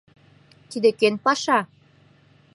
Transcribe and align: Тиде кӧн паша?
Тиде 0.69 0.89
кӧн 0.99 1.15
паша? 1.23 1.59